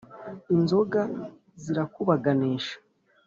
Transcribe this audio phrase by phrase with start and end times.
[0.55, 1.01] inzoga
[1.63, 2.75] zirakubaganisha,